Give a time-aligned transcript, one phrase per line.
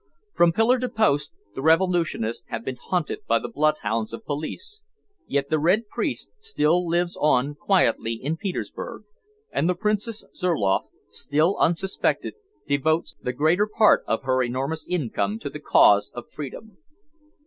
[0.33, 4.81] From pillar to post the revolutionists have been hunted by the bloodhounds of police,
[5.27, 9.03] yet the "Red Priest" still lives on quietly in Petersburg,
[9.51, 12.33] and the Princess Zurloff, still unsuspected,
[12.67, 16.77] devotes the greater part of her enormous income to the cause of freedom.